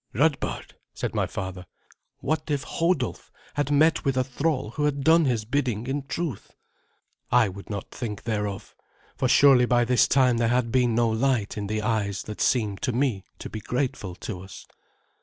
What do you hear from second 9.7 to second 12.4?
this time there had been no light in the eyes